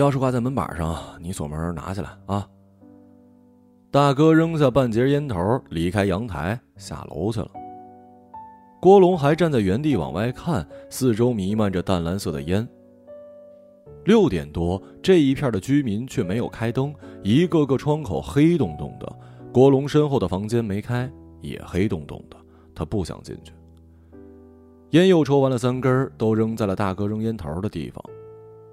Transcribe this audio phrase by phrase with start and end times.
[0.00, 2.48] 钥匙挂在门板上，你锁门拿起来啊。
[3.90, 7.50] 大哥扔下半截烟头，离开阳台，下楼去了。
[8.80, 12.66] 郭龙还站在原地往外看，四周弥漫着淡蓝色的烟。
[14.04, 19.16] 六点多，这一片的居民却没有开灯，一个个窗口黑洞洞的。
[19.52, 21.10] 郭龙身后的房间没开，
[21.42, 22.36] 也黑洞洞的，
[22.74, 23.52] 他不想进去。
[24.92, 28.02] 烟又抽完了三根，都扔在了大哥扔烟头的地方。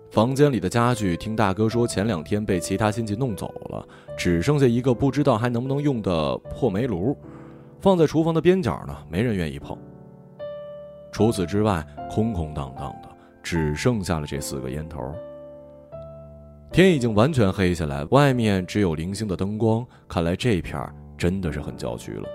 [0.10, 7.16] 房间里的家具，听大哥说前两天被其他亲戚弄走了，只剩下一个不知道还能不能用的破煤炉，
[7.82, 9.78] 放在厨房的边角呢，没人愿意碰。
[11.12, 13.10] 除此之外，空空荡荡的，
[13.44, 15.14] 只剩下了这四个烟头。
[16.72, 20.82] 天已经完全黑下来，外面只有零星的灯光，看来这片
[21.18, 22.28] 真的是很郊区了。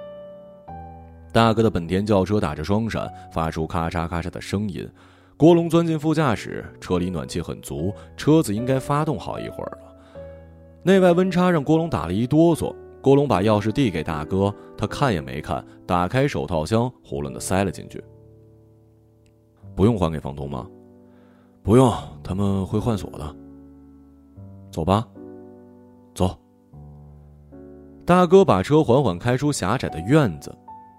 [1.33, 4.89] 大哥的本田轿车打着双闪，发出咔嚓咔嚓的声音。
[5.43, 9.93] 郭龙钻进副驾驶，车里暖气很足，车子应该发动好一会儿了。
[10.84, 12.73] 内外温差让郭龙打了一哆嗦。
[13.01, 18.01] 郭龙把钥匙递给大哥，他看也没看，打开手套箱，囫囵的塞了进去。
[19.75, 20.65] 不用还给房东吗？
[21.65, 23.37] 不用，他们会换锁的。
[24.71, 25.05] 走吧，
[26.15, 26.39] 走。
[28.06, 30.56] 大哥把车缓缓开出狭窄的院子，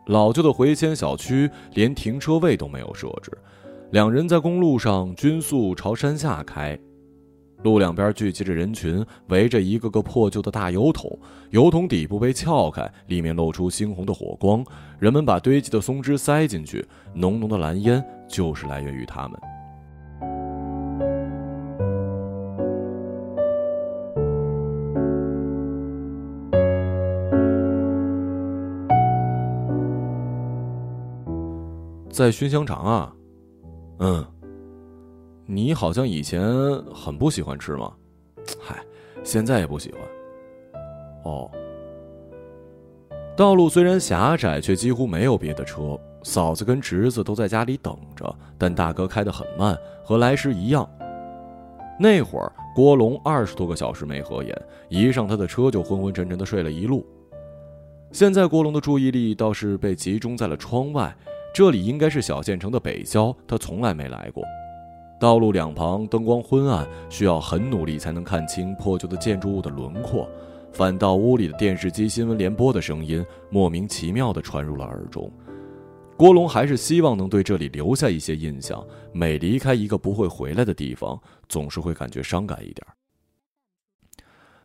[0.08, 3.32] 老旧的回迁小区连停车位都没有设置。
[3.94, 6.76] 两人在公路上均速朝山下开，
[7.62, 11.16] 路两边聚集着人群，围着一个个破旧的大油桶，
[11.52, 14.66] 油桶底部被撬开，里面露出猩红的火光。
[14.98, 19.40] 人们把堆积的松枝塞进去，浓浓的蓝烟就是来源于他们。
[32.10, 33.14] 在熏香肠啊。
[34.00, 34.26] 嗯，
[35.46, 36.42] 你好像以前
[36.94, 37.94] 很不喜欢吃吗？
[38.60, 38.84] 嗨，
[39.24, 40.02] 现在也不喜欢。
[41.24, 41.50] 哦，
[43.36, 45.98] 道路虽然狭窄，却几乎没有别的车。
[46.24, 50.90] 嫂子跟侄子都在家里等着，但大哥开得很慢，和来时一样。
[52.00, 57.06] 那会儿郭龙二十多个小时没合眼，一上他的车就昏昏沉沉的睡了一路。
[58.12, 61.16] 现在郭龙的注意力倒是被集中在了窗外。
[61.54, 64.44] 这里应该是小县城的北郊，他从来没来过。
[65.20, 70.28] 道路两旁灯光昏暗，需要很努力才能看清破旧的建筑物的轮廓。
[70.72, 75.32] 反倒屋里的电视机新闻联播的声音莫名其妙地传入了耳中。
[76.18, 78.84] 郭龙还是希望能对这里留下一些印象。
[79.12, 82.86] 每离开一个不会回来的地方，总是会感觉伤感一点。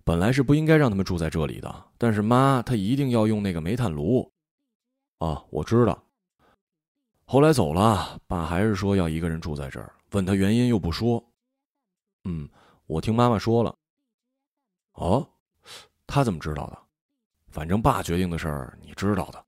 [0.05, 4.32] 本来是不应该让他们住在这里的，但是妈她一定要用那个煤炭炉。
[5.19, 6.03] 啊，我知道。
[7.30, 11.22] 后来走了，爸还是说要一个人住在这儿，问他原因又不说。
[12.24, 12.48] 嗯，
[12.86, 13.76] 我听妈妈说了。
[14.94, 15.28] 哦，
[16.06, 16.78] 他怎么知道的？
[17.48, 19.44] 反正爸决定的事儿，你知道的。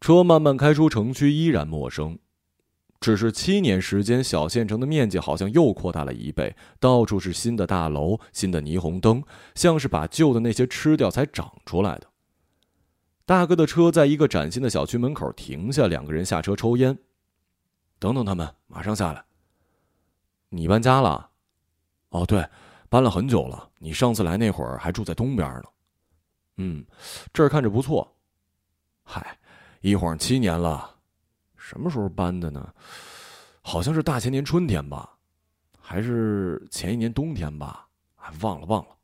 [0.00, 2.18] 车慢慢开出城区，依然陌生。
[2.98, 9.22] 只是七年时间，小县城的面积好像又扩大了一倍，到处是新的大楼、新的霓虹灯，
[9.54, 12.09] 像是把旧的那些吃掉才长出来的。
[13.30, 16.98] 大哥的车在一个崭新的小区门口停下，两个人下车抽烟。
[18.00, 19.24] 等等，他们马上下来。
[20.48, 21.30] 你搬家了？
[22.08, 22.44] 哦，对，
[22.88, 23.70] 搬了很久了。
[23.78, 25.64] 你上次来那会儿还住在东边呢。
[26.56, 26.84] 嗯，
[27.32, 28.12] 这儿看着不错。
[29.04, 29.38] 嗨，
[29.80, 30.92] 一晃七年了。
[31.56, 32.74] 什么时候搬的呢？
[33.62, 35.08] 好像是大前年春天吧，
[35.80, 37.86] 还是前一年冬天吧？
[38.16, 38.96] 哎，忘了，忘了。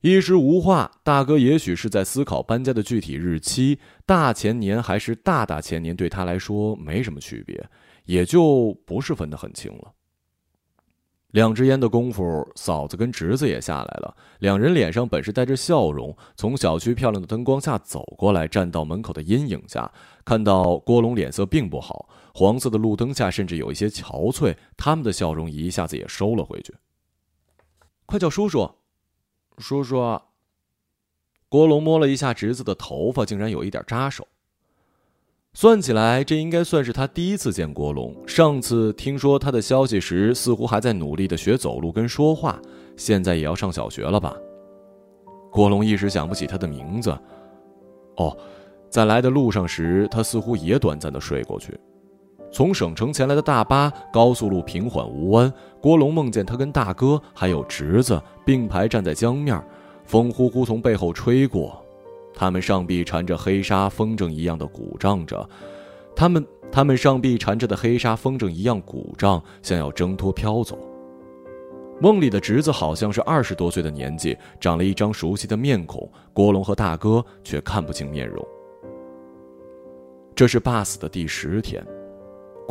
[0.00, 7.68] 一时无话，大哥也许是在思考搬家的具体日期，大前年还是大大前年，对他来说没什么区别，
[8.06, 9.92] 也就不是分得很清了。
[11.32, 19.92] 两支烟的功夫，嫂子跟侄子也下来了，两人脸上本是带着笑容，从小区漂亮的灯光下走过来，站到门口的阴影下，
[20.24, 26.74] 看到郭龙脸色并不好，黄色的路灯下甚至有一些憔悴，他们的笑容一下子也收了回去。
[28.06, 28.79] 快叫叔叔！
[29.60, 30.18] 叔叔，
[31.48, 34.26] 郭龙摸了一下侄子的头发，竟然有一点扎手。
[35.52, 38.16] 算起来，这应该算是他第一次见郭龙。
[38.26, 42.60] 上次听说他的消息时，似乎还在努力的学走路跟说话，
[42.96, 44.34] 现在也要上小学了吧？
[45.50, 47.10] 郭龙一时想不起他的名字。
[48.16, 48.36] 哦，
[48.88, 51.76] 在来的路上时，他似乎也短暂的睡过去。
[52.52, 55.52] 从省城前来的大巴，高速路平缓无弯。
[55.80, 59.62] 郭龙梦见他跟大哥还有侄子并排站在江面，
[60.04, 61.82] 风呼呼从背后吹过，
[62.34, 65.48] 他们上臂缠着黑纱，风筝一样的鼓胀着。
[66.14, 70.78] 他们他们上臂缠着的黑纱风筝一样鼓胀，想要挣脱飘走。
[71.98, 76.10] 梦里的侄子好像是二十多岁的年纪，长了一张熟悉的面孔。
[76.32, 78.46] 郭龙和大哥却看不清面容。
[80.34, 81.84] 这是爸死的第十天，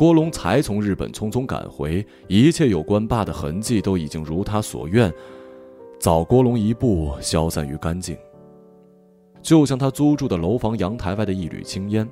[0.00, 5.12] 郭龙才从日本匆匆赶回，一切有关爸的痕迹都已经如他所愿，
[5.98, 8.16] 早郭龙一步消散于干净，
[9.42, 12.08] 就像他租住的楼房阳台外的一缕青烟。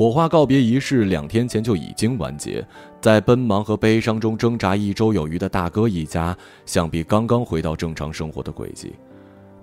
[0.00, 2.66] 火化告别仪式两天前就已经完结，
[3.02, 8.94] 在奔忙和悲伤中挣扎一周有余的大哥一家，想必刚刚回到正常生活的轨迹。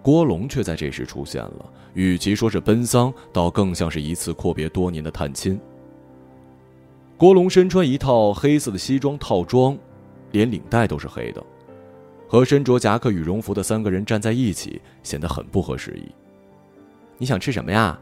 [0.04, 5.60] 郭龙却在这时出现了，与其说是奔丧，倒更像是一次阔别多年的探亲。
[7.18, 9.76] 郭龙身穿一套黑色的西装套装，
[10.34, 11.44] 连领带都是黑的，
[12.28, 16.12] 和身着夹克羽绒服的三个人站在一起，显得很不合时宜。
[17.18, 18.00] 你想吃什么呀？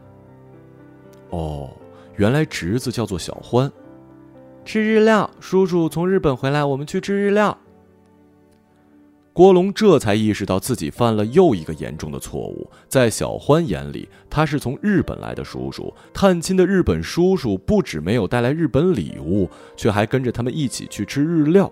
[1.30, 1.70] 哦。
[2.16, 3.70] 原来侄子叫做小欢，
[4.64, 5.30] 吃日料。
[5.38, 7.56] 叔叔从日本回来，我们去吃日料。
[9.34, 12.70] 郭龙这才意识到自己犯了又一个严重的错误。
[12.88, 19.46] 在小欢眼里，他是从日本来的叔叔，探亲的日本叔叔不止没有带来日本礼物，
[19.76, 21.70] 却还跟着他们一起去吃日料。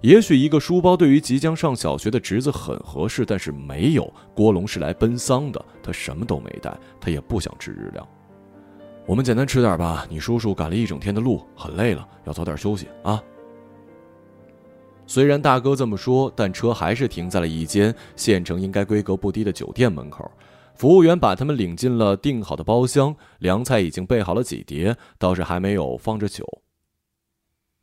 [0.00, 4.08] 也许一个书包对于即将上小学的侄子很合适，但是没有。
[4.32, 8.08] 郭龙是来奔丧的，他什么都没带，他也不想吃日料。
[9.06, 10.04] 我们简单吃点吧。
[10.10, 13.22] 你叔叔赶了一整天的路，很累了，要早点休息啊。
[15.06, 20.28] 虽然大哥这么说，但车还是停在了一间县城应该规格不低的酒店门口。
[20.74, 26.44] 服务员把他们领进了订好的包厢，凉菜已经备好了几碟，倒是还没有放着酒。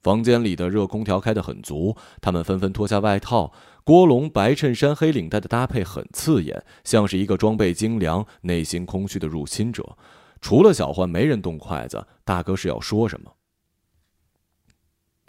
[0.01, 3.53] 房间里的热空调开得很足，他们纷纷脱下外套。
[3.85, 9.97] 郭龙白衬衫黑领带的搭配很刺眼，像是一个装备精良、内心空虚的入侵者。
[10.43, 12.05] 除了小欢，没人动筷子。
[12.25, 13.33] 大哥是要说什么？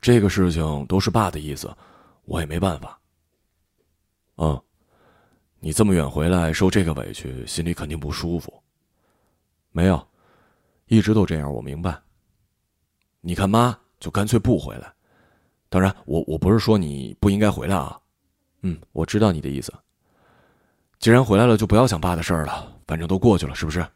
[0.01, 1.73] 这个事情都是爸的意思，
[2.25, 2.99] 我也没办法。
[4.39, 4.61] 嗯，
[5.61, 8.53] 你这么远回来受这个委屈，心里肯定不舒服。
[9.71, 10.05] 没有，
[10.87, 11.97] 一直都这样，我明白。
[13.21, 14.93] 你看妈就干脆不回来。
[15.69, 17.97] 当然，我我不是说你不应该回来啊。
[18.63, 19.73] 嗯，我知道你的意思。
[20.99, 23.87] 既然回来了，就不要想爸的事儿了，反正都过去了，是不是？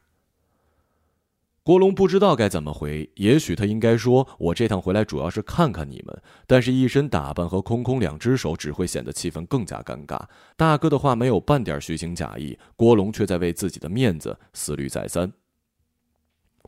[1.68, 10.18] 郭龙不知道该怎么回，也许他应该说：“我这趟回来主要是看看你们。”但是，一身打扮和空空两只手只会显得气氛更加尴尬。
[10.56, 15.30] 大哥的话没有半点虚情假意，郭龙却在为自己的面子思虑再三。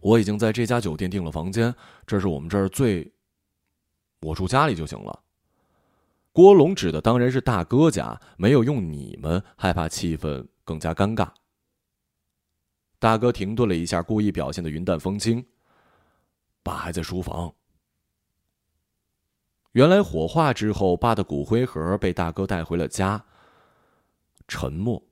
[0.03, 1.75] 我已经在这家酒店订了房间，
[2.07, 3.11] 这是我们这儿最……
[4.21, 5.21] 我住家里就行了。
[6.31, 11.31] 郭龙指的当然是大哥家，没有用你们，害怕气氛更加尴尬。
[13.01, 15.45] 大哥停顿了一下，故意表现的云淡风轻。
[16.63, 17.55] 爸还在书房。
[19.73, 23.25] 原来火化之后，爸的骨灰盒被大哥带回了家。
[24.47, 25.03] 沉默，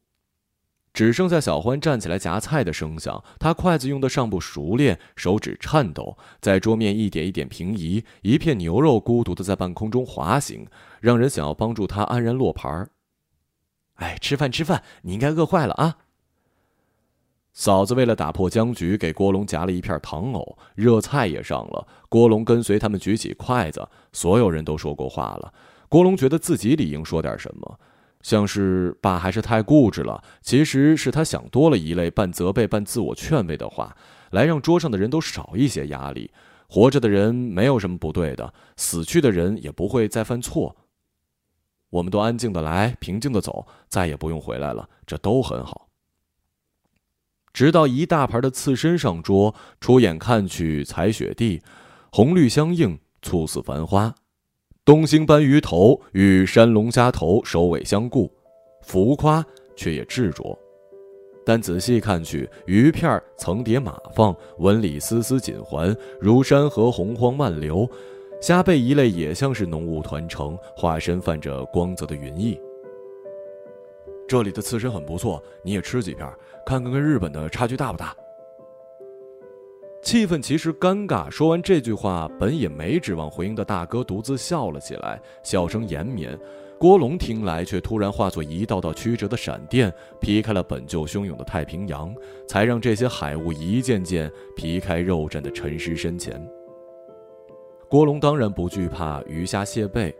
[0.92, 3.24] 只剩下小欢站起来夹菜的声响。
[3.40, 8.04] 他筷子用的尚不熟练，手指颤抖，在桌面一点一点平移。
[8.20, 10.66] 一片牛肉孤独的在半空中滑行，
[11.00, 12.90] 让人想要帮助他安然落盘
[13.94, 15.96] 哎，吃饭吃饭，你应该饿坏了啊。
[17.52, 21.86] 嫂子为了打破僵局，给郭龙夹了一片糖藕，热菜也上了。
[22.08, 25.52] 郭龙跟随他们举起筷子，所有人都说过话了。
[25.88, 27.80] 郭龙觉得自己理应说点什么，
[28.22, 30.22] 像是爸还是太固执了。
[30.40, 33.96] 其实是他想多了一类半责备半自我劝慰的话，
[34.30, 36.30] 来让桌上的人都少一些压力。
[36.68, 40.76] 活着的人没有什么不对的，死去的人也不会再犯错。
[41.90, 45.87] 我们都安静的来，平静的走，再也不用回来了，这都很好。
[47.58, 51.60] 直到一大盘的刺身上桌，出眼看去彩雪地，
[52.12, 54.14] 红绿相映，猝似繁花。
[54.84, 58.32] 东星斑鱼头与山龙虾头首尾相顾，
[58.84, 60.56] 浮夸却也执着。
[61.44, 67.84] 但仔细看去，鱼片层叠码放，纹理丝丝紧环，如山河洪荒漫流；
[68.40, 72.56] 虾贝一类也像是浓雾团成，化身泛着光泽的云翳。
[74.28, 76.28] 这里的刺身很不错，你也吃几片，
[76.66, 78.14] 看看跟日本的差距大不大。
[80.02, 81.30] 气氛其实尴尬。
[81.30, 86.38] 说完这句话，本也没指望回应的大哥独自笑了起来，笑声延绵。
[86.78, 92.14] 郭龙听来却突然化作一道道曲折的闪电，劈开了本就汹涌的太平洋，
[92.46, 96.40] 才让这些海雾一件件劈开肉绽的沉尸身前。
[97.88, 100.14] 郭龙当然不惧怕鱼虾蟹贝。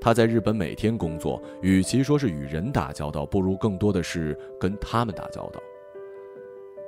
[0.00, 5.60] 他在日本每天工作，与其说是与人打交道，不如更多的是跟他们打交道。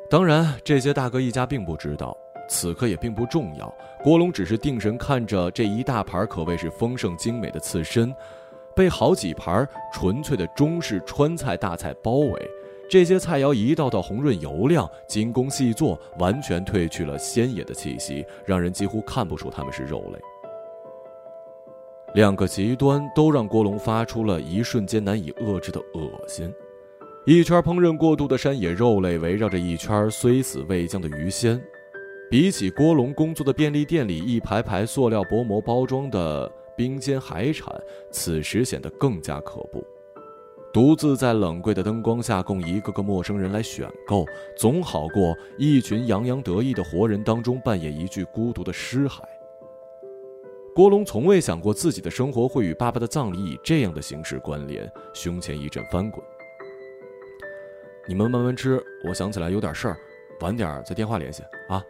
[0.09, 2.17] 当然，这些大哥一家并不知道，
[2.49, 3.73] 此刻也并不重要。
[4.03, 8.15] 郭龙只是定神看着这一大盘可谓是丰盛精美的刺身，
[8.75, 12.51] 被好几盘纯粹的中式川菜大菜包围。
[12.89, 20.19] 这些菜肴一道道红润油亮、精工细作，完全褪去了鲜野的气息，让人几乎看不出它们是肉类。
[22.15, 26.53] 两个极端都让郭龙发出了一瞬间难以遏制的恶心。
[27.25, 31.63] 一圈烹饪过度的山野肉类围绕着一圈虽死未僵的鱼鲜，
[32.29, 37.73] 比起郭龙工作的便利店里一排排塑料薄膜包装的冰鲜海产，
[38.11, 39.87] 此时显得更加可怖。
[40.73, 44.25] 独自在冷柜的灯光下供一个个陌生人来选购，
[44.57, 49.21] 总好过一群洋洋得意的活人当中扮演一具孤独的尸骸。
[50.73, 56.25] 郭龙从未想过自己的生活会与爸爸的葬礼以这样的形式关联，胸前一阵翻滚。
[58.07, 59.97] 你们慢慢吃，我想起来有点事儿，
[60.41, 61.85] 晚点再电话联系啊。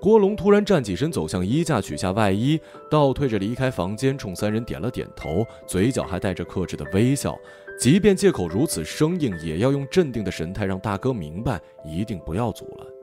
[0.00, 7.38] 郭龙突然站起身，走向衣架，取下外衣，倒退着离开房间，冲三人点了点头，嘴角还带着克制的微笑。
[7.78, 12.97] 即便借口如此生硬，也要用镇定的神态让大哥明白，一定不要阻拦。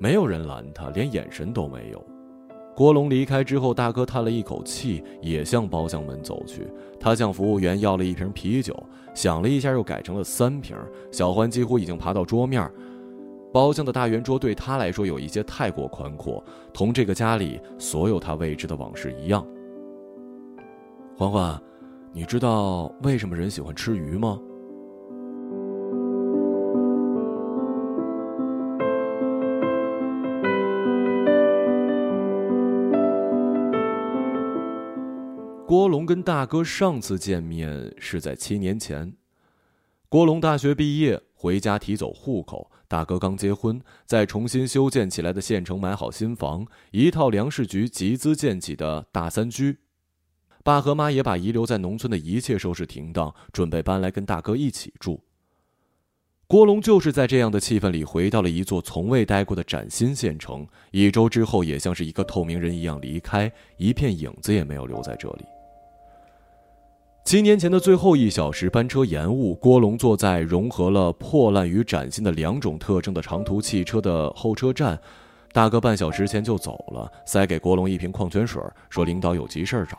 [0.00, 2.04] 没有人拦他，连眼神都没有。
[2.76, 6.66] 郭龙离开之后，大哥叹了一口气，也向包厢门走去。
[6.98, 8.76] 他向服务员要了一瓶啤酒，
[9.14, 10.76] 想了一下，又改成了三瓶。
[11.12, 12.68] 小欢几乎已经爬到桌面。
[13.52, 19.46] 包厢的大圆桌对他来说有一些太过宽阔，同这个家里所有他未知的往事一样。
[21.16, 21.56] 欢欢，
[22.12, 24.40] 你知道为什么人喜欢吃鱼吗？
[35.74, 39.12] 郭龙跟大哥上次见面是在七年前，
[40.08, 42.70] 郭龙大学毕业回家提走户口。
[42.86, 49.78] 大哥刚结婚，在重新修建起来的县城买好新房，一套粮食局集资建起的大三居。
[50.62, 55.24] 爸和妈也把遗留在农村的一切收拾停当，准备搬来跟大哥一起住。
[56.46, 65.44] 郭龙就是在这样的气氛里回到了一座从未待过的崭新县城，一周之后也像是一个透明人一样离开，一片影子也没有留在这里。
[67.24, 69.54] 七年前的最后一小时，班车延误。
[69.54, 74.98] 郭龙坐在融合了破烂与崭新的两种特征的长途汽车的候车站。
[75.50, 79.98] 大哥半小时前就走了，塞给郭龙一瓶矿泉水，说领导有急事找。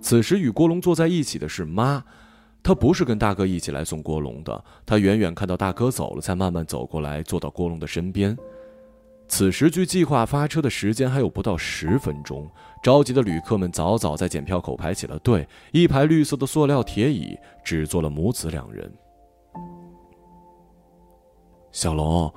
[0.00, 2.02] 此时与郭龙坐在一起的是妈，
[2.62, 4.64] 她不是跟大哥一起来送郭龙的。
[4.86, 8.34] 她远远看到大哥走了，才慢慢走过来，坐到郭龙的身边。
[9.28, 12.50] 此时距计划发车的时间还有不到十分钟，
[12.82, 15.48] 着急的旅客们早早在检票口排起了队。
[15.70, 18.92] 一排绿色的塑料铁椅只坐了母子两人。
[21.70, 22.30] 小龙，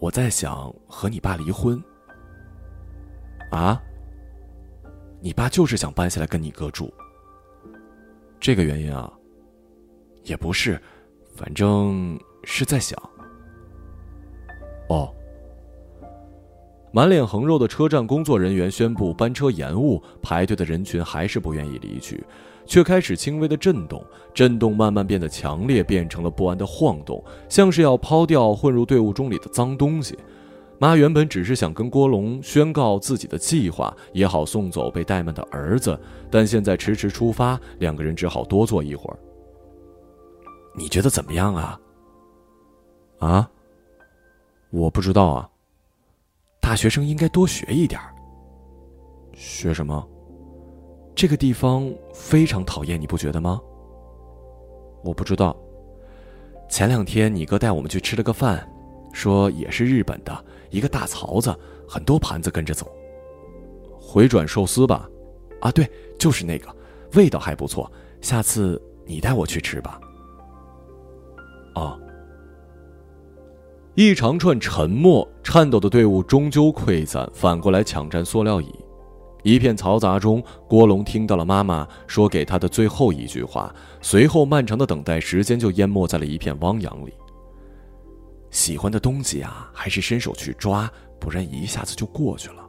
[0.00, 1.80] 我在想和你爸离婚。
[3.50, 3.80] 啊？
[5.20, 6.92] 你爸就是想搬下来跟你哥住。
[8.40, 9.12] 这个原因啊？
[10.24, 10.80] 也不是，
[11.36, 12.98] 反正是在想。
[14.88, 15.14] 哦。
[16.94, 22.24] 满脸横肉的车站工作人员宣布班车延误，排队的人群还是不愿意离去，
[22.66, 24.00] 却开始轻微的震动，
[24.32, 30.16] 震动慢慢变得强烈，变成了不安的晃动，像是要抛掉混入队伍中里的脏东西。
[30.78, 35.98] 妈原本只是想跟郭龙宣告自己的计划，也好送走被怠慢的儿子，
[36.30, 39.18] 但现在迟迟出发，两个人只好多坐一会儿。
[40.76, 41.80] 你觉得怎么样啊？
[43.18, 43.50] 啊？
[44.70, 45.50] 我不知道啊。
[46.64, 48.00] 大学生应该多学一点
[49.34, 50.08] 学什么？
[51.14, 53.60] 这个地方非常讨厌，你不觉得吗？
[55.04, 55.54] 我不知道。
[56.70, 58.66] 前两天你哥带我们去吃了个饭，
[59.12, 61.54] 说也是日本的一个大槽子，
[61.86, 62.90] 很多盘子跟着走。
[64.00, 65.06] 回转寿司吧？
[65.60, 65.86] 啊，对，
[66.18, 66.74] 就是那个，
[67.12, 67.92] 味道还不错。
[68.22, 70.00] 下次你带我去吃吧。
[71.74, 72.00] 哦。
[73.96, 78.74] 一长串沉默、颤抖的队伍终究溃散，反过来抢占塑料椅。
[79.44, 87.12] 一片嘈杂中，郭龙听到了妈妈说给他的最后一句话，随后漫长的等待时间就淹没在了一片汪洋里。
[88.50, 92.68] 喜欢的东西啊，还是伸手去抓，不然一下子就过去了。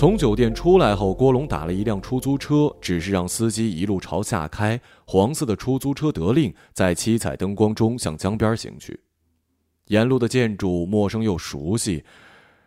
[0.00, 4.80] 从酒店出来后，郭龙打了一辆出租车，只是让司机一路朝下开。
[5.04, 8.98] 黄色的出租车得令，在七彩灯光中向江边行去。
[9.88, 12.02] 沿路的建筑陌生又熟悉，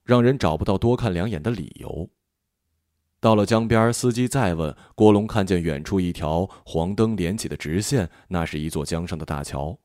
[0.04, 2.08] 让人找不到多看两眼的理由。
[3.20, 9.76] 到了江边，司机再问郭龙，看见远处一条黄灯连起的直线，那是一座江上的大桥。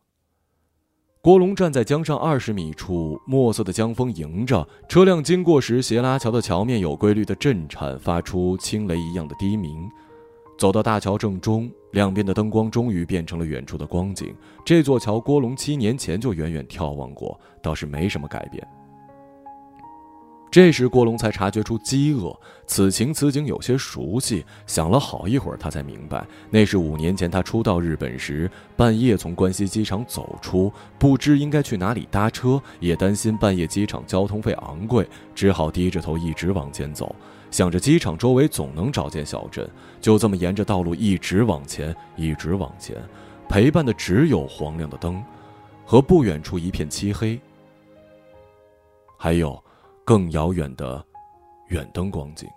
[1.21, 9.91] 郭龙站在江上二十米处，墨色的江风迎着车辆经过时，斜拉桥的桥面有规律的震颤，发出轻雷一样的低鸣。
[10.57, 14.33] 走到大桥正中，两边的灯光终于变成了远处的光景。
[14.65, 18.65] 这座桥，郭龙七年前就远远眺望过，倒是没什么改变。
[20.51, 22.35] 这时，郭龙才察觉出饥饿，
[22.67, 24.43] 此情此景有些熟悉。
[24.67, 37.15] 想了好一会儿，他才明白，那是五年前他初到日本时，半夜从关西机场走出，不知应该去哪里搭车，也担心半夜机场交通费昂贵，只好低着头一直往前走，
[37.51, 39.69] 想着机场周围总能找见小镇。
[40.01, 42.97] 就这么沿着道路一直往前，一直往前，
[43.51, 45.23] 陪伴的只有黄亮的灯，
[45.85, 47.39] 和不远处一片漆黑，
[49.19, 49.63] 还有。
[50.09, 51.05] 更遥远的
[51.67, 52.49] 远灯光景，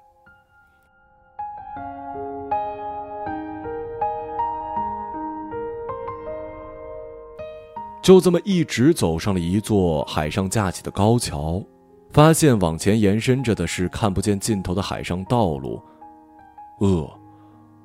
[8.01, 11.61] 就这么一直走上了一座海上架起的高桥，
[12.13, 15.83] 发现往前延伸着的是看不见尽头的海上道路。
[16.79, 17.13] 恶，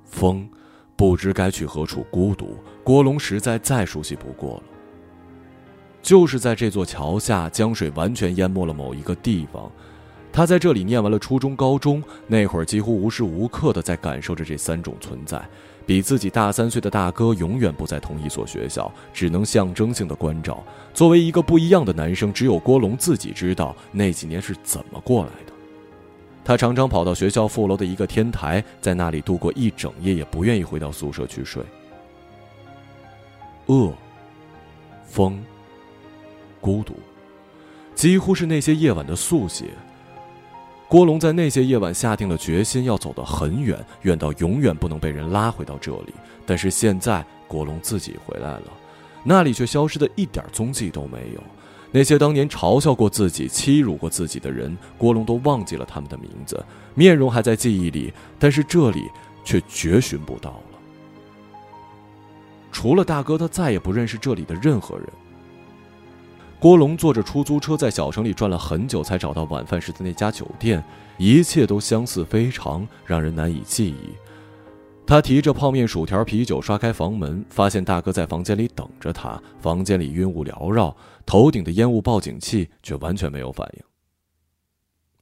[0.04, 0.48] 风，
[0.94, 2.56] 不知该去何处孤独。
[2.84, 4.75] 郭龙实在再熟悉不过了。
[6.06, 9.68] 就是在这座桥下，江水完全淹没了某一个地方。
[10.32, 15.44] 他在这里念完了初中、高中，那会儿几乎无时无刻的在感受着这三种存在。
[15.84, 20.62] 比自己大三岁的大哥永远不在同一所学校，只能象征性的关照。
[20.94, 25.52] 作为一个不一样的男生，只有郭龙自己知道那几年是怎么过来的。
[26.44, 31.64] 他常常跑到学校副楼的一个天台，在那里度过一整夜，也不愿意回到宿舍去睡。
[33.66, 33.92] 饿，
[35.04, 35.42] 风。
[36.66, 36.94] 孤独，
[37.94, 39.66] 几乎是那些夜晚的速写。
[40.88, 46.12] 郭龙在那些夜晚下定了决心，要走得很远，远到永远不能被人拉回到这里。
[46.44, 48.64] 但是现在，郭龙自己回来了，
[49.22, 51.40] 那里却消失的一点踪迹都没有。
[51.92, 56.60] 那些当年嘲笑过自己、欺辱过自己的人，郭龙都忘记了他们的名字，
[56.96, 59.08] 面容还在记忆里，但是这里
[59.44, 60.78] 却绝寻不到了。
[62.72, 65.08] 除了大哥，他再也不认识这里的任何人。
[66.66, 70.82] 郭龙坐着出租车在小城里转了很久，才找到晚饭时的那家酒店。
[71.16, 74.10] 一切都相似非常，让人难以记忆。
[75.06, 79.40] 他提着泡面、薯条、啤酒，刷开房门，发现大哥在房间里等着他。
[79.60, 83.84] 房间里云雾缭绕，头顶的烟雾报警器却完全没有反应。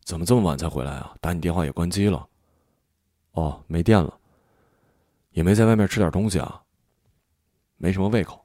[0.02, 1.14] 怎么这么晚才回来啊？
[1.20, 2.26] 打你电话也关机了。
[3.33, 4.18] 哦，没电了。
[5.33, 6.62] 也没在外面吃点东西啊？
[7.76, 8.43] 没什么胃口。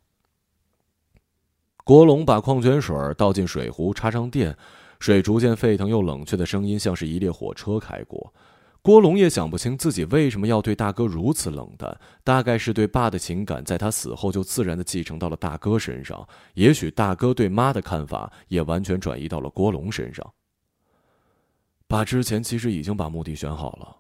[1.83, 4.55] 郭龙把矿泉水倒进水壶，插上电，
[4.99, 8.33] 水逐渐沸腾又冷却的声音像是一列火车开过。
[8.81, 20.33] 郭龙也想不清自己为什么要对大哥如此冷淡，大概是对爸的情感在他死后就自然的继承到了大哥身上，也许大哥对妈的看法也完全转移到了郭龙身上。
[21.87, 23.97] 爸之前其实已经把目的选好了。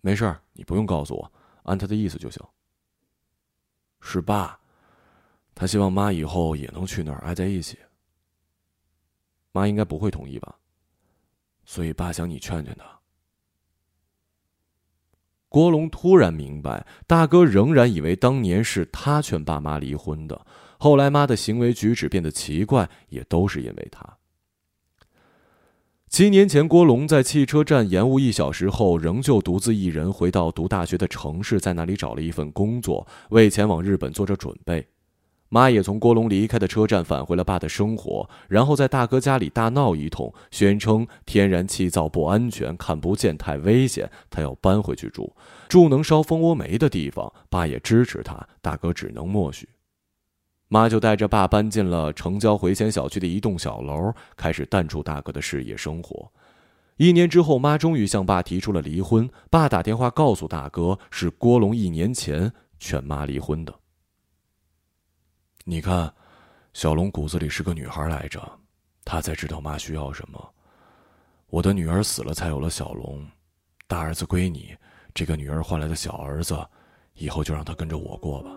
[0.00, 2.40] 没事你不用告诉我，按他的意思就行。
[4.00, 4.60] 是爸。
[5.54, 7.78] 他希望妈以后也能去那儿挨在一起。
[9.52, 10.56] 妈应该不会同意吧，
[11.64, 12.84] 所以爸想你劝劝他。
[15.48, 20.44] 郭龙突然明白，大哥仍然以为当年是他劝爸妈离婚的，
[20.78, 24.18] 后来妈的行为举止变得奇怪，也都是因为他。
[26.08, 34.88] 七年前，郭龙在汽车站延误一小时后，仍旧独自一人回到读大学的城市，在那里找了一份工作，为前往日本做着准备。
[35.54, 45.32] 妈也从郭龙离开的车站返回了爸的生活，然后在大哥家里大闹一通，宣称天然气灶不安全、看不见、太危险，他要搬回去住，
[45.68, 47.32] 住能烧蜂窝煤的地方。
[47.48, 49.68] 爸也支持他，大哥只能默许。
[50.66, 56.28] 妈就带着爸搬进了城郊回迁小区的一栋小楼，开始淡出大哥的事业生活。
[56.96, 59.30] 一年之后，妈终于向爸提出了离婚。
[59.50, 63.72] 爸打电话告诉大哥，是郭龙一年前劝妈离婚的。
[65.66, 66.12] 你看，
[66.74, 68.38] 小龙骨子里是个女孩来着，
[69.02, 70.38] 他才知道妈需要什么。
[71.46, 73.26] 我的女儿死了，才有了小龙，
[73.86, 74.76] 大儿子归你，
[75.14, 76.54] 这个女儿换来的小儿子，
[77.14, 78.50] 以后就让他跟着我过吧。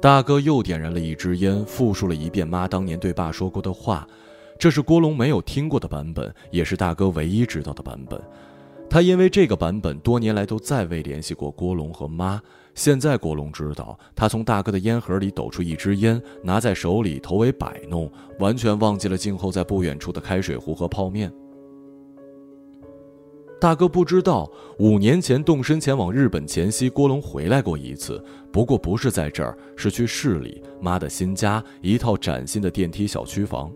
[0.00, 4.08] 大哥又点燃了一支烟，复述了一遍妈当年对爸说过的话。
[4.60, 8.20] 这是郭龙没有听过的版本，也是大哥唯一知道的版本。
[8.90, 12.38] 他因为这个版本多年来都再未联系过郭龙和妈。
[12.74, 21.32] 现在郭龙知道，他从大哥的烟盒里抖出一支烟，拿在手里头尾摆弄，完全忘记了静候在不远处的开水壶和泡面。
[23.58, 24.46] 大哥不知道，
[24.78, 33.72] 五年前动身前往日本前夕，郭龙回来过一次，不过不是在这儿，是去市里妈的新家，一套崭新的电梯小区房。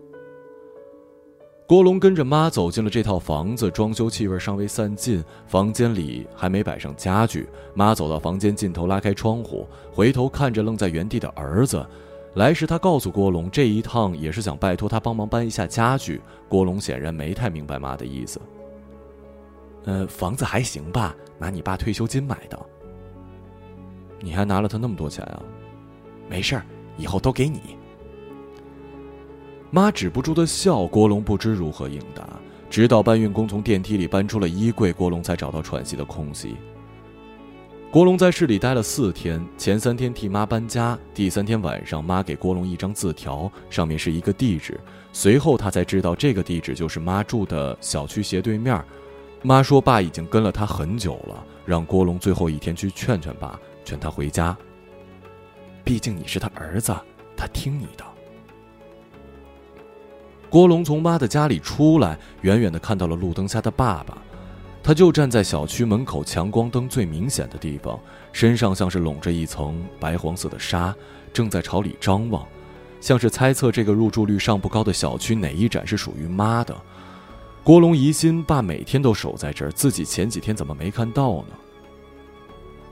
[1.67, 7.49] 郭龙跟着妈走进了这套房子，装修气味尚未散尽，房间里还没摆上家具。
[7.73, 11.83] 妈走到房间尽头，拉开窗户，回头看着愣在原地的儿子。
[12.35, 16.21] 来时他告诉郭龙，这一趟也是想拜托他帮忙搬一下家具。
[16.47, 18.39] 郭龙显然没太明白妈的意思。
[19.85, 22.59] 呃，房子还行吧，拿你爸退休金买的。
[24.19, 25.41] 你还拿了他那么多钱啊？
[26.29, 27.75] 没事儿，以后都给你。
[29.75, 32.25] 妈止不住的笑，郭龙不知如何应答。
[32.69, 36.55] 直到搬运工从电梯里搬出了衣柜，郭龙才找到喘息的空隙。
[37.91, 44.79] 郭龙在市里待了四天，前三天替妈搬家，第三天晚上，妈给郭龙一张字条，上面是一个地址。
[45.11, 48.81] 随后他才知道，这个地址就是妈住的小区斜对面。
[49.41, 54.55] 妈说，爸已经跟了他很久了，让郭龙最后一天去劝劝爸，劝他回家。
[55.83, 56.95] 毕竟你是他儿子，
[57.35, 58.05] 他听你的。
[60.49, 64.17] 郭龙从妈的家里出来，远远的看到了路灯下的爸爸，
[64.81, 67.99] 他就站在小区门口强光灯最明显的地方，
[68.31, 70.95] 身上像是笼着一层白黄色的纱，
[71.33, 72.47] 正在朝里张望，
[73.01, 76.75] 像是猜测这个入住率尚不高的小区哪一盏是属于妈的。
[77.63, 81.55] 郭龙疑心爸每天都守在这儿，自己前几天怎么没看到呢？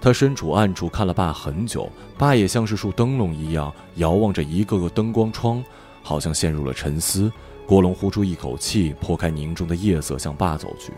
[0.02, 5.64] 他身处暗处看了爸很久，爸也像是束灯笼一样遥望着一个个灯光窗，
[6.04, 7.32] 好像陷入了沉思。
[7.66, 10.92] 郭龙呼出一口气，破开凝重的夜色，向爸走去。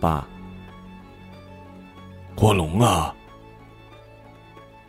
[0.00, 0.26] 爸，
[2.34, 3.14] 郭龙啊！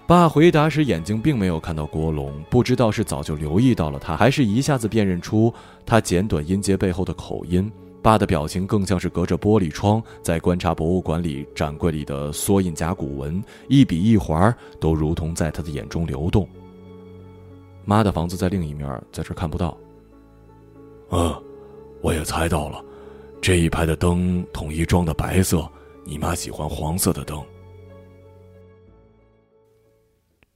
[0.08, 5.54] 爸回答时，眼睛并没有看到郭龙，不知道是早就留意到了他，还是一下子辨认出
[5.86, 7.72] 他简短音节背后的口音。
[8.02, 16.48] 爸的表情更像是隔着玻璃窗，在观察博物馆里展柜里的缩印甲骨文，一笔一划都如同在他的眼中流动。
[17.86, 19.78] 妈的房子在另一面，在这看不到。
[21.10, 21.44] 嗯，
[22.02, 22.84] 我也猜到了，
[23.42, 25.70] 这一排的灯统一装的白色，
[26.06, 27.44] 你妈喜欢黄色的灯。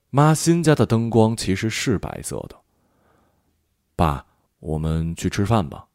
[0.09, 2.55] 妈新家的灯光其实是白色的。
[3.95, 4.25] 爸，
[4.59, 5.85] 我们去吃饭吧。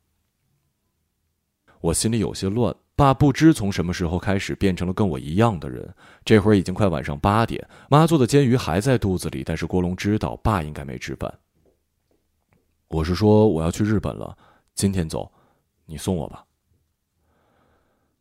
[1.80, 5.92] 我心里有些乱，爸不知从什么时候开始变成了跟我一样的人。
[6.24, 11.32] 这会儿已经快晚上八点，妈做的煎鱼还在肚子里，但是郭龙知道爸应该没吃饭。
[12.88, 14.36] 我是说我要去日本了。
[14.74, 15.32] 今天走，
[15.86, 16.44] 你送我吧。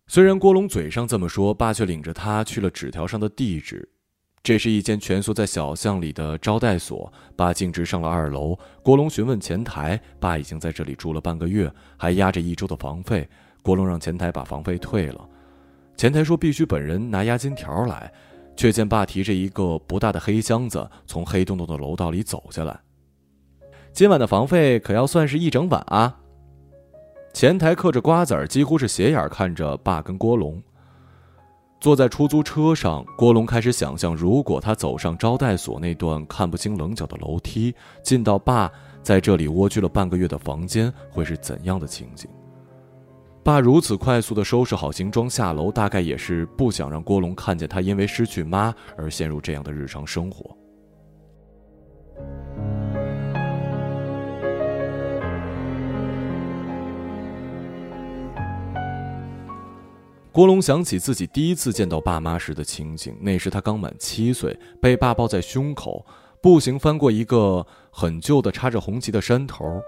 [0.08, 3.88] 虽然郭龙嘴上这么说，爸却领着他去了纸条上的地址。
[4.44, 7.12] 这是一间蜷缩在小巷里的招待所。
[7.36, 8.58] 爸径直上了二楼。
[8.82, 13.30] 郭龙询问前台，爸已经在这里住了半个月，还压着一周的房费。
[13.62, 15.28] 郭龙让前台把房费退了。
[15.96, 18.12] 前台说必须本人拿押金条来，
[18.56, 22.80] 却见爸提着一个不大的黑箱子从黑洞洞的楼道里走下来。
[23.94, 26.18] 今晚的房费可要算是一整晚啊！
[27.34, 30.62] 前台嗑着瓜子儿，几乎是斜眼看着爸跟郭龙。
[31.80, 38.72] 坐在出租车上，郭龙开始想象，如果他走上招待所那段看不清棱角的楼梯，进到爸
[39.02, 42.30] 在这里蜗居了半个月的房间，会是怎样的情景？
[43.44, 50.56] 爸如此快速的收拾好行装下楼，大概也是不想让郭龙看见他因为失去妈而陷入这样的日常生活。
[60.32, 66.06] 郭龙想起自己第一次见到爸妈时的情景，那时他刚满七岁，被爸抱在胸口，
[66.44, 69.82] 步行翻过一个很旧的插着红旗的山头。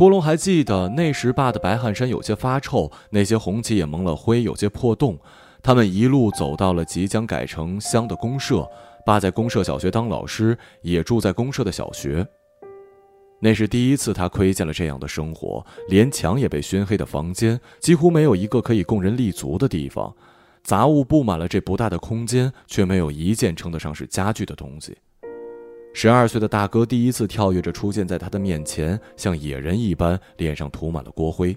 [0.00, 5.18] 郭龙还记得那时爸的白汗衫有些发臭，那些红旗也蒙了灰，有些破洞。
[5.62, 8.66] 他们一路走到了即将改成乡的公社，
[9.04, 12.26] 爸在公社小学当老师，也住在公社的小学。
[13.40, 20.16] 那是第一次，他窥见了这样的生活：连墙也被熏黑的房间，几乎没有一个可以供人立足的地方，
[20.62, 24.96] 杂物布满了这不大的空间，却没有一件称得上是家具的东西。
[25.92, 31.54] 十二岁的大哥第一次跳跃着出现在他的面前，像野人一般，脸上涂满了锅灰。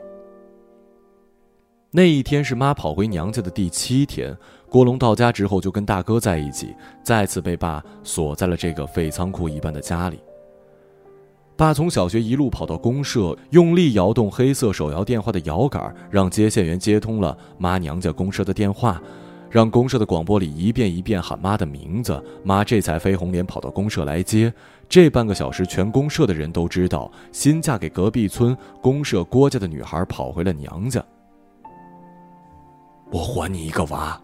[1.92, 4.36] 那一天是妈跑回娘家的第七天，
[4.68, 10.20] 郭龙到家之后就跟大哥在一起，再次被爸锁在了这个废仓库一般的家里。
[11.56, 19.00] 爸从小学一路跑到公社，用力摇动黑色手摇电话的摇杆，让接线员接通了妈娘家公社的电话，
[19.54, 24.52] 让公社的广播里一遍一遍喊妈的名字，妈这才飞红脸跑到公社来接。
[24.90, 31.06] 这半个小时，全公社的人都知道，新嫁给隔壁村公社郭家的女孩跑回了娘家。
[33.12, 34.20] 我还你一个娃。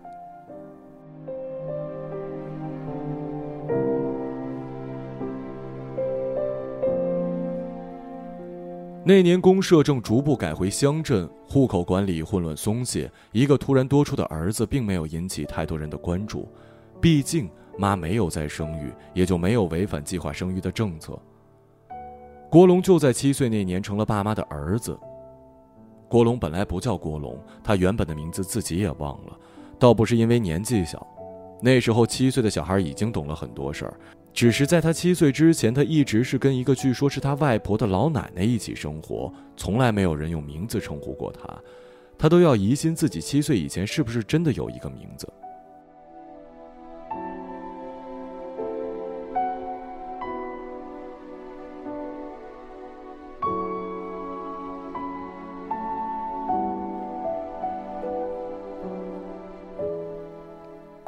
[9.06, 16.48] 那年公社正逐步改回乡镇，户口管理混乱松懈，一个突然多出的儿子并没有引起太多人的关注，
[17.00, 21.18] 毕竟妈没有再生育，也就没有违反计划生育的政策。
[22.52, 25.00] 郭龙就在七岁那年成了爸妈的儿子。
[26.10, 29.40] 郭龙本来不叫郭龙，他原本的名字自己也忘了，
[29.80, 31.08] 倒不是因为年纪小，
[31.62, 33.94] 那时候七岁的小孩已经懂了很多事儿。
[34.39, 41.62] 只是在他七岁之前，他一直是跟一个据说是他外婆的老奶奶一起生活，从来没有人用名字称呼过他，
[42.17, 45.28] 他都要疑心自己七岁以前是不是真的有一个名字。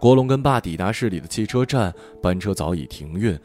[0.02, 3.40] 郭龙跟爸抵达市里的汽车站，班车早已停运，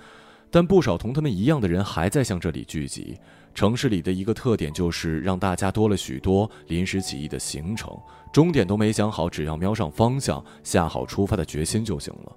[0.51, 3.15] 但不少同他们一样的人还在向这里聚集。
[3.53, 7.95] 城市里的一个特点就是让大家多了许多临时起意的行程，
[8.33, 12.35] 终点都没想好，只要瞄上方向，下好出发的决心就行了。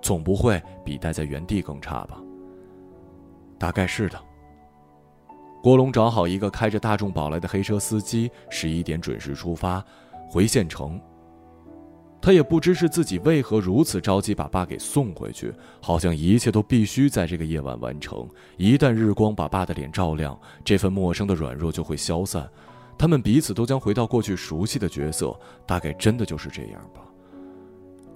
[0.00, 2.18] 总不会比待在原地更差吧？
[3.58, 4.18] 大概是的。
[5.62, 9.84] 郭龙找好一个开着大众宝来的黑车司机，十一点准时出发，
[10.30, 10.98] 回县城。
[12.24, 18.26] 他也不知是自己为何如此着急把爸给送回去，好像一切都必须在这个夜晚完成。
[18.56, 20.34] 一旦日光把爸的脸照亮，
[20.64, 22.48] 这份陌生的软弱就会消散，
[22.96, 25.38] 他们彼此都将回到过去熟悉的角色。
[25.66, 27.02] 大概真的就是这样吧。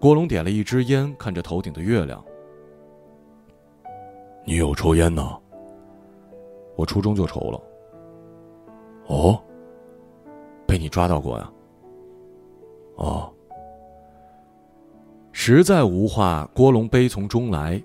[0.01, 2.25] 郭龙点了一支烟，看着头顶的月亮。
[4.47, 5.39] 你有抽烟呢？
[6.77, 7.63] 我初中就抽了。
[9.09, 9.39] 哦，
[10.67, 11.53] 被你抓到过呀？
[12.95, 13.31] 哦。
[15.41, 17.81] 实在无话，郭龙悲从中来。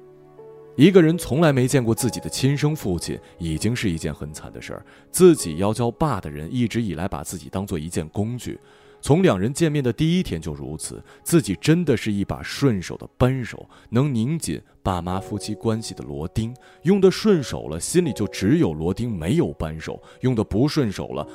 [0.75, 4.83] 一个人从来没见过自己的亲生父亲，已经是一件很惨的事儿。
[5.11, 8.59] 自己要叫爸的人，一直以来把自己当做一件工具，
[9.01, 11.01] 从两人见面的第一天就如此。
[11.23, 16.51] 自己真的是一把顺手的扳手，能拧紧爸妈夫妻关系的螺钉。
[16.81, 21.25] 用的顺手了，心里就只有螺钉，没有扳手；用的不顺手了，